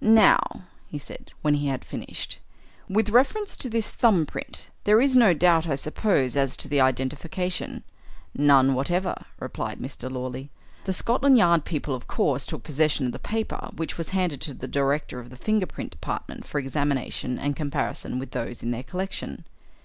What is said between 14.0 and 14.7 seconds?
handed to the